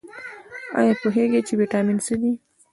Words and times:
ایا 0.79 0.93
پوهیږئ 1.01 1.41
چې 1.47 1.53
ویټامین 1.59 1.97
څه 2.05 2.13
دي؟ 2.21 2.31